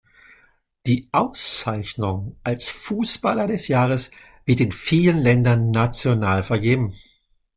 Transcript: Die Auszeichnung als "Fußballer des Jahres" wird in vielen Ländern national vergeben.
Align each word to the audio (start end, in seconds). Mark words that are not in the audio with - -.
Die 0.87 1.09
Auszeichnung 1.11 2.35
als 2.43 2.69
"Fußballer 2.69 3.45
des 3.45 3.67
Jahres" 3.67 4.09
wird 4.45 4.59
in 4.61 4.71
vielen 4.71 5.19
Ländern 5.19 5.69
national 5.69 6.43
vergeben. 6.43 6.95